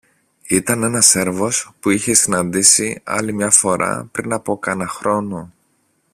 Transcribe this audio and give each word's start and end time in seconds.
Ήταν 0.47 0.83
ένας 0.83 1.05
Σέρβος 1.05 1.71
που 1.79 1.89
είχε 1.89 2.13
συναντήσει 2.13 3.01
άλλη 3.03 3.33
μια 3.33 3.49
φορά 3.49 4.09
πριν 4.11 4.33
από 4.33 4.57
κάνα 4.59 4.87
χρόνο 4.87 5.53